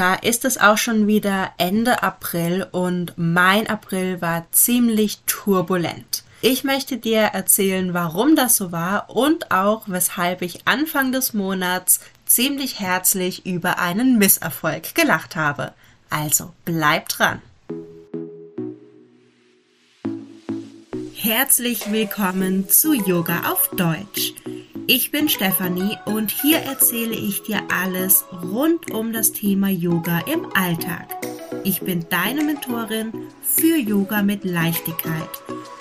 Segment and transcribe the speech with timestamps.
[0.00, 6.24] da ist es auch schon wieder Ende April und mein April war ziemlich turbulent.
[6.40, 12.00] Ich möchte dir erzählen, warum das so war und auch weshalb ich Anfang des Monats
[12.24, 15.74] ziemlich herzlich über einen Misserfolg gelacht habe.
[16.08, 17.42] Also bleib dran.
[21.14, 24.32] Herzlich willkommen zu Yoga auf Deutsch.
[24.92, 30.52] Ich bin Stefanie und hier erzähle ich dir alles rund um das Thema Yoga im
[30.52, 31.06] Alltag.
[31.62, 35.28] Ich bin deine Mentorin für Yoga mit Leichtigkeit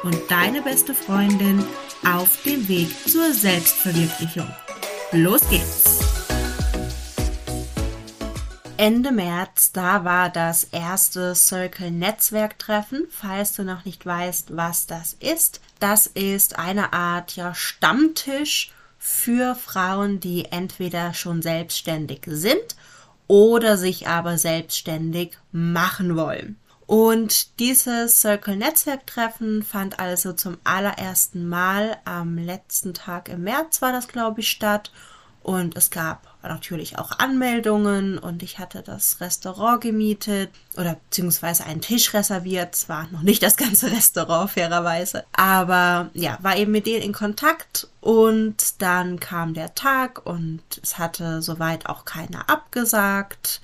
[0.04, 1.66] und deine beste Freundin
[2.06, 4.48] auf dem Weg zur Selbstverwirklichung.
[5.12, 6.02] Los geht's!
[8.78, 13.08] Ende März, da war das erste Circle Netzwerktreffen.
[13.10, 19.56] Falls du noch nicht weißt, was das ist, das ist eine Art ja Stammtisch für
[19.56, 22.76] Frauen, die entweder schon selbstständig sind
[23.28, 26.58] oder sich aber selbstständig machen wollen.
[26.86, 33.82] Und dieses Circle Netzwerk Treffen fand also zum allerersten Mal am letzten Tag im März
[33.82, 34.92] war das glaube ich statt
[35.42, 41.82] und es gab natürlich auch Anmeldungen und ich hatte das Restaurant gemietet oder beziehungsweise einen
[41.82, 42.76] Tisch reserviert.
[42.76, 45.24] Zwar noch nicht das ganze Restaurant, fairerweise.
[45.34, 50.98] Aber ja, war eben mit denen in Kontakt und dann kam der Tag und es
[50.98, 53.62] hatte soweit auch keiner abgesagt.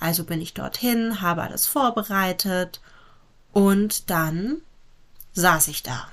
[0.00, 2.80] Also bin ich dorthin, habe alles vorbereitet
[3.52, 4.58] und dann
[5.32, 6.08] saß ich da.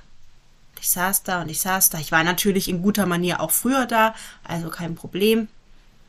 [0.80, 1.98] Ich saß da und ich saß da.
[1.98, 5.48] Ich war natürlich in guter Manier auch früher da, also kein Problem.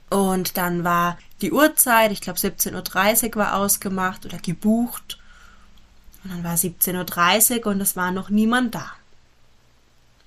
[0.10, 5.20] Und dann war die Uhrzeit, ich glaube 17.30 Uhr war ausgemacht oder gebucht.
[6.24, 8.92] Und dann war 17.30 Uhr und es war noch niemand da.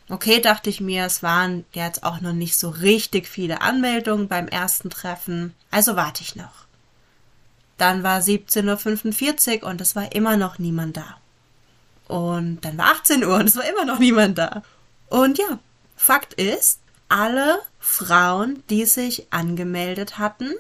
[0.09, 4.49] Okay, dachte ich mir, es waren jetzt auch noch nicht so richtig viele Anmeldungen beim
[4.49, 6.67] ersten Treffen, also warte ich noch.
[7.79, 11.17] Dann war 17.45 Uhr und es war immer noch niemand da.
[12.11, 14.65] Und dann war 18 Uhr und es war immer noch niemand da.
[15.09, 15.61] Und ja,
[15.95, 20.53] Fakt ist, alle Frauen, die sich angemeldet hatten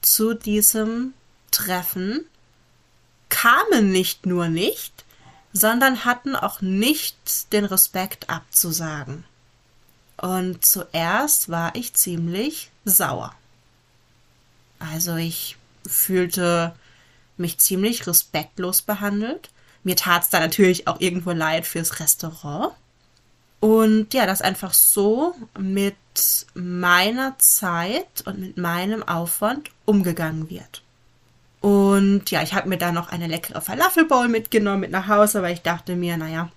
[0.00, 1.12] zu diesem
[1.50, 2.24] Treffen,
[3.28, 5.04] kamen nicht nur nicht,
[5.52, 9.24] sondern hatten auch nicht den Respekt abzusagen.
[10.16, 13.34] Und zuerst war ich ziemlich sauer.
[14.78, 16.74] Also ich fühlte
[17.36, 19.50] mich ziemlich respektlos behandelt
[19.86, 22.74] mir tat es da natürlich auch irgendwo leid fürs Restaurant.
[23.60, 25.94] Und ja, das einfach so mit
[26.54, 30.82] meiner Zeit und mit meinem Aufwand umgegangen wird.
[31.60, 35.54] Und ja, ich habe mir da noch eine leckere Falafelbowl mitgenommen mit nach Hause, weil
[35.54, 36.50] ich dachte mir, naja,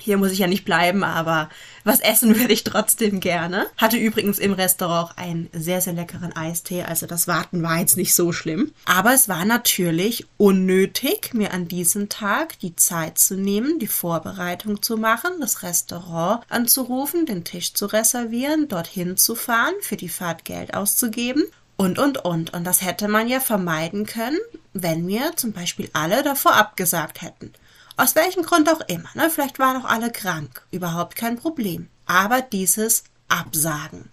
[0.00, 1.48] hier muss ich ja nicht bleiben, aber
[1.84, 3.66] was essen würde ich trotzdem gerne.
[3.76, 7.96] Hatte übrigens im Restaurant auch einen sehr, sehr leckeren Eistee, also das Warten war jetzt
[7.96, 8.72] nicht so schlimm.
[8.84, 14.82] Aber es war natürlich unnötig, mir an diesem Tag die Zeit zu nehmen, die Vorbereitung
[14.82, 20.44] zu machen, das Restaurant anzurufen, den Tisch zu reservieren, dorthin zu fahren, für die Fahrt
[20.44, 21.44] Geld auszugeben
[21.76, 22.52] und, und, und.
[22.52, 24.38] Und das hätte man ja vermeiden können,
[24.72, 27.52] wenn mir zum Beispiel alle davor abgesagt hätten.
[27.98, 29.08] Aus welchem Grund auch immer.
[29.14, 29.28] Ne?
[29.28, 30.62] Vielleicht waren auch alle krank.
[30.70, 31.88] Überhaupt kein Problem.
[32.06, 34.08] Aber dieses Absagen.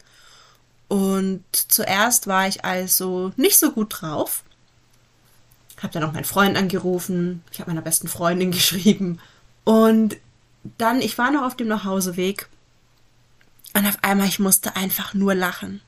[0.88, 4.44] Und zuerst war ich also nicht so gut drauf.
[5.84, 7.44] Hab dann auch meinen Freund angerufen.
[7.52, 9.20] Ich habe meiner besten Freundin geschrieben.
[9.66, 10.18] Und
[10.80, 12.50] dann, ich war noch auf dem Nachhauseweg.
[13.76, 15.80] Und auf einmal, ich musste einfach nur lachen.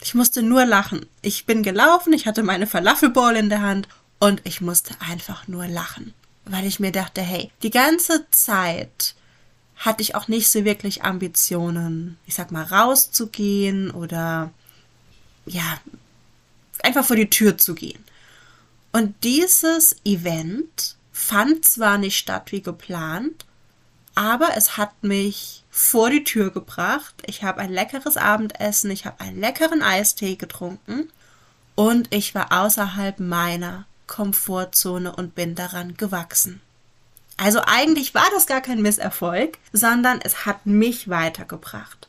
[0.00, 1.06] Ich musste nur lachen.
[1.22, 3.86] Ich bin gelaufen, ich hatte meine Falafelball in der Hand
[4.18, 6.14] und ich musste einfach nur lachen
[6.48, 9.14] weil ich mir dachte, hey, die ganze Zeit
[9.76, 14.50] hatte ich auch nicht so wirklich Ambitionen, ich sag mal, rauszugehen oder
[15.46, 15.78] ja,
[16.82, 18.02] einfach vor die Tür zu gehen.
[18.92, 23.44] Und dieses Event fand zwar nicht statt wie geplant,
[24.14, 27.14] aber es hat mich vor die Tür gebracht.
[27.26, 31.08] Ich habe ein leckeres Abendessen, ich habe einen leckeren Eistee getrunken
[31.76, 36.60] und ich war außerhalb meiner Komfortzone und bin daran gewachsen.
[37.36, 42.08] Also eigentlich war das gar kein Misserfolg, sondern es hat mich weitergebracht.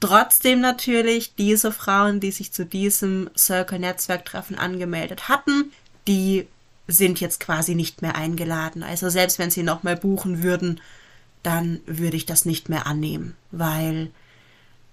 [0.00, 5.72] Trotzdem natürlich diese Frauen, die sich zu diesem Circle-Netzwerktreffen angemeldet hatten,
[6.06, 6.46] die
[6.86, 8.82] sind jetzt quasi nicht mehr eingeladen.
[8.82, 10.80] Also selbst wenn sie nochmal buchen würden,
[11.42, 14.10] dann würde ich das nicht mehr annehmen, weil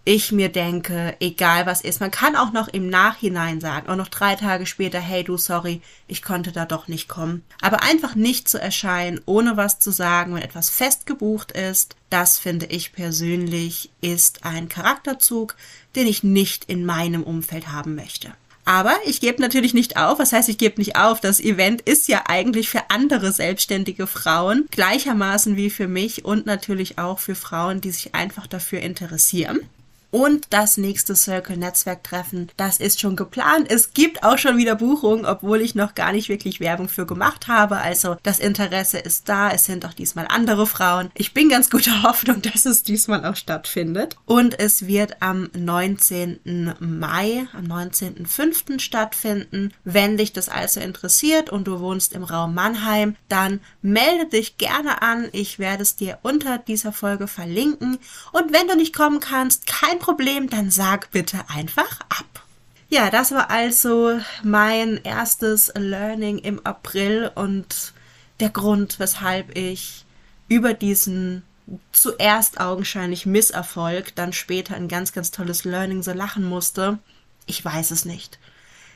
[0.07, 4.07] ich mir denke, egal was ist, man kann auch noch im Nachhinein sagen, auch noch
[4.07, 7.43] drei Tage später, hey du, sorry, ich konnte da doch nicht kommen.
[7.59, 12.39] Aber einfach nicht zu erscheinen, ohne was zu sagen, wenn etwas fest gebucht ist, das
[12.39, 15.57] finde ich persönlich ist ein Charakterzug,
[15.97, 18.31] den ich nicht in meinem Umfeld haben möchte.
[18.63, 20.19] Aber ich gebe natürlich nicht auf.
[20.19, 21.19] Was heißt, ich gebe nicht auf?
[21.19, 26.97] Das Event ist ja eigentlich für andere selbstständige Frauen gleichermaßen wie für mich und natürlich
[26.97, 29.59] auch für Frauen, die sich einfach dafür interessieren.
[30.09, 33.69] Und das nächste Circle Netzwerktreffen, das ist schon geplant.
[33.69, 37.47] Es gibt auch schon wieder Buchungen, obwohl ich noch gar nicht wirklich Werbung für gemacht
[37.47, 37.77] habe.
[37.77, 39.51] Also das Interesse ist da.
[39.51, 41.11] Es sind auch diesmal andere Frauen.
[41.13, 44.15] Ich bin ganz guter Hoffnung, dass es diesmal auch stattfindet.
[44.25, 46.75] Und es wird am 19.
[46.79, 48.79] Mai, am 19.05.
[48.79, 49.73] stattfinden.
[49.83, 55.01] Wenn dich das also interessiert und du wohnst im Raum Mannheim, dann melde dich gerne
[55.01, 55.27] an.
[55.33, 57.97] Ich werde es dir unter dieser Folge verlinken.
[58.31, 62.45] Und wenn du nicht kommen kannst, kein kein Problem, dann sag bitte einfach ab.
[62.87, 67.91] Ja, das war also mein erstes Learning im April und
[68.39, 70.05] der Grund, weshalb ich
[70.47, 71.43] über diesen
[71.91, 76.99] zuerst augenscheinlich Misserfolg, dann später ein ganz, ganz tolles Learning so lachen musste.
[77.45, 78.39] Ich weiß es nicht.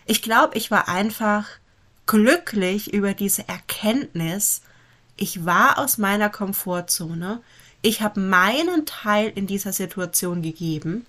[0.06, 1.46] Ich glaube, ich war einfach
[2.06, 4.62] glücklich über diese Erkenntnis.
[5.18, 7.42] Ich war aus meiner Komfortzone
[7.82, 11.06] ich habe meinen Teil in dieser Situation gegeben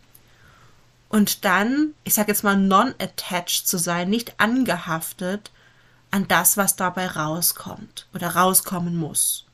[1.08, 5.50] und dann, ich sage jetzt mal, non-attached zu sein, nicht angehaftet
[6.10, 9.44] an das, was dabei rauskommt oder rauskommen muss.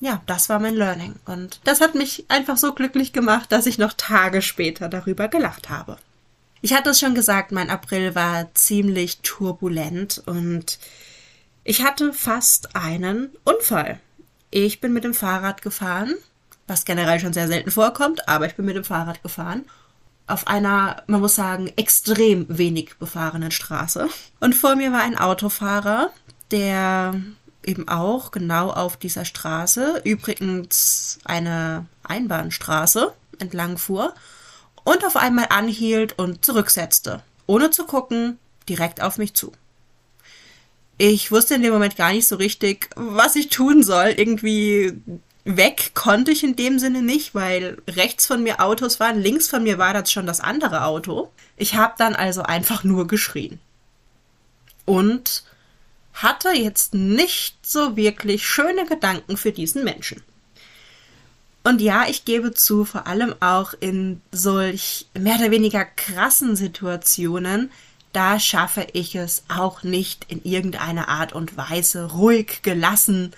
[0.00, 3.76] Ja, das war mein Learning und das hat mich einfach so glücklich gemacht, dass ich
[3.76, 5.98] noch Tage später darüber gelacht habe.
[6.62, 10.78] Ich hatte es schon gesagt, mein April war ziemlich turbulent und
[11.64, 14.00] ich hatte fast einen Unfall.
[14.50, 16.14] Ich bin mit dem Fahrrad gefahren,
[16.66, 19.64] was generell schon sehr selten vorkommt, aber ich bin mit dem Fahrrad gefahren.
[20.26, 24.08] Auf einer, man muss sagen, extrem wenig befahrenen Straße.
[24.40, 26.10] Und vor mir war ein Autofahrer,
[26.50, 27.14] der
[27.64, 34.14] eben auch genau auf dieser Straße, übrigens eine Einbahnstraße, entlang fuhr
[34.84, 38.38] und auf einmal anhielt und zurücksetzte, ohne zu gucken,
[38.68, 39.52] direkt auf mich zu.
[41.02, 44.08] Ich wusste in dem Moment gar nicht so richtig, was ich tun soll.
[44.18, 45.00] Irgendwie
[45.46, 49.62] weg konnte ich in dem Sinne nicht, weil rechts von mir Autos waren, links von
[49.62, 51.30] mir war das schon das andere Auto.
[51.56, 53.60] Ich habe dann also einfach nur geschrien.
[54.84, 55.44] Und
[56.12, 60.22] hatte jetzt nicht so wirklich schöne Gedanken für diesen Menschen.
[61.64, 67.70] Und ja, ich gebe zu, vor allem auch in solch mehr oder weniger krassen Situationen
[68.12, 73.32] da schaffe ich es auch nicht in irgendeiner Art und Weise ruhig, gelassen,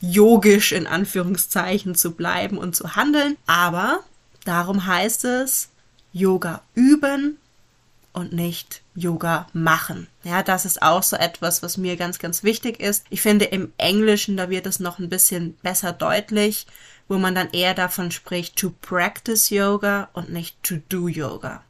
[0.00, 3.36] yogisch in Anführungszeichen zu bleiben und zu handeln.
[3.46, 4.00] Aber
[4.44, 5.70] darum heißt es
[6.12, 7.38] Yoga üben
[8.12, 10.08] und nicht Yoga machen.
[10.24, 13.04] Ja, das ist auch so etwas, was mir ganz, ganz wichtig ist.
[13.10, 16.66] Ich finde im Englischen, da wird es noch ein bisschen besser deutlich,
[17.06, 21.62] wo man dann eher davon spricht, to practice Yoga und nicht to do Yoga.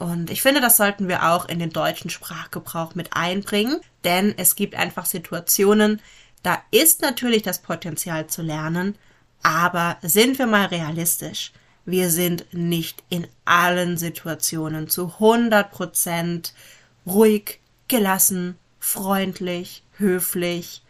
[0.00, 4.56] Und ich finde, das sollten wir auch in den deutschen Sprachgebrauch mit einbringen, denn es
[4.56, 6.00] gibt einfach Situationen,
[6.42, 8.96] da ist natürlich das Potenzial zu lernen,
[9.42, 11.52] aber sind wir mal realistisch.
[11.84, 16.54] Wir sind nicht in allen Situationen zu 100 Prozent
[17.04, 20.82] ruhig, gelassen, freundlich, höflich.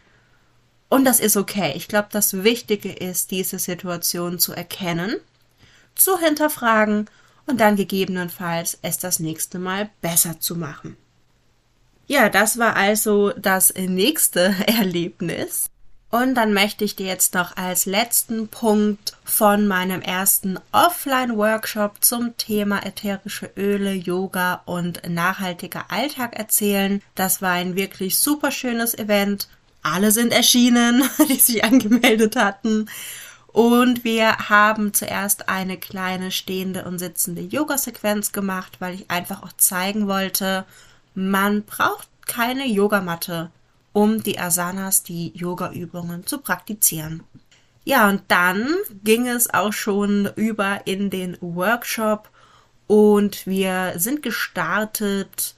[0.87, 1.73] Und das ist okay.
[1.75, 5.17] Ich glaube, das Wichtige ist, diese Situation zu erkennen,
[5.95, 7.09] zu hinterfragen
[7.51, 10.95] und dann gegebenenfalls es das nächste Mal besser zu machen.
[12.07, 15.69] Ja, das war also das nächste Erlebnis.
[16.09, 22.35] Und dann möchte ich dir jetzt noch als letzten Punkt von meinem ersten Offline-Workshop zum
[22.37, 27.01] Thema ätherische Öle, Yoga und nachhaltiger Alltag erzählen.
[27.15, 29.47] Das war ein wirklich super schönes Event.
[29.83, 32.89] Alle sind erschienen, die sich angemeldet hatten.
[33.53, 39.51] Und wir haben zuerst eine kleine stehende und sitzende Yoga-Sequenz gemacht, weil ich einfach auch
[39.57, 40.65] zeigen wollte,
[41.13, 43.51] man braucht keine Yogamatte,
[43.91, 47.23] um die Asanas, die Yoga-Übungen zu praktizieren.
[47.83, 48.67] Ja, und dann
[49.03, 52.29] ging es auch schon über in den Workshop
[52.87, 55.55] und wir sind gestartet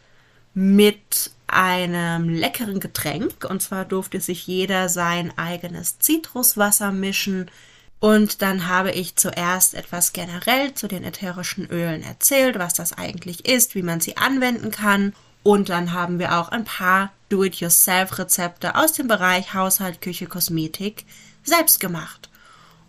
[0.54, 3.46] mit einem leckeren Getränk.
[3.48, 7.52] Und zwar durfte sich jeder sein eigenes Zitruswasser mischen
[8.04, 13.46] und dann habe ich zuerst etwas generell zu den ätherischen Ölen erzählt, was das eigentlich
[13.46, 15.14] ist, wie man sie anwenden kann.
[15.42, 21.06] Und dann haben wir auch ein paar Do-it-yourself-Rezepte aus dem Bereich Haushalt, Küche, Kosmetik
[21.46, 22.30] selbst gemacht.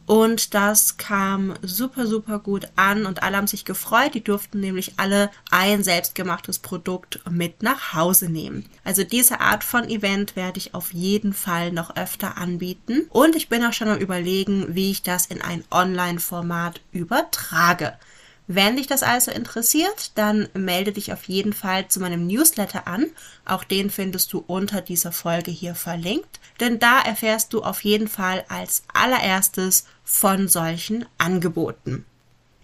[0.06, 4.14] Und das kam super, super gut an und alle haben sich gefreut.
[4.14, 8.66] Die durften nämlich alle ein selbstgemachtes Produkt mit nach Hause nehmen.
[8.84, 13.06] Also diese Art von Event werde ich auf jeden Fall noch öfter anbieten.
[13.08, 17.94] Und ich bin auch schon am überlegen, wie ich das in ein Online-Format übertrage.
[18.46, 23.06] Wenn dich das also interessiert, dann melde dich auf jeden Fall zu meinem Newsletter an.
[23.46, 26.40] Auch den findest du unter dieser Folge hier verlinkt.
[26.60, 32.04] Denn da erfährst du auf jeden Fall als allererstes von solchen Angeboten.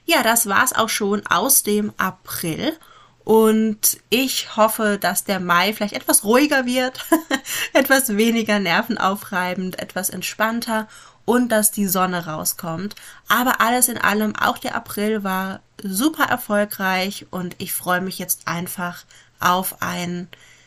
[0.04, 2.76] Ja, das war's auch schon aus dem April.
[3.24, 7.06] Und ich hoffe, dass der Mai vielleicht etwas ruhiger wird,
[7.72, 10.88] etwas weniger nervenaufreibend, etwas entspannter
[11.30, 12.96] und dass die Sonne rauskommt.
[13.28, 18.48] Aber alles in allem, auch der April war super erfolgreich und ich freue mich jetzt
[18.48, 19.04] einfach
[19.38, 20.26] auf einen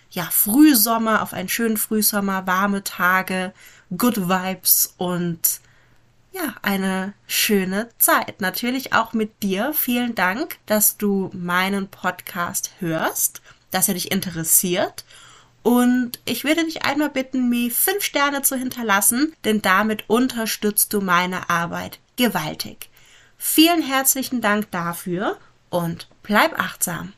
[0.10, 3.52] ja, Frühsommer, auf einen schönen Frühsommer, warme Tage,
[3.98, 5.60] good vibes und
[6.32, 8.40] ja, eine schöne Zeit.
[8.40, 9.74] Natürlich auch mit dir.
[9.74, 15.04] Vielen Dank, dass du meinen Podcast hörst, dass er dich interessiert.
[15.64, 21.02] Und ich würde dich einmal bitten, mir fünf Sterne zu hinterlassen, denn damit unterstützt du
[21.02, 22.90] meine Arbeit gewaltig.
[23.38, 25.38] Vielen herzlichen Dank dafür
[25.70, 27.12] und bleib achtsam.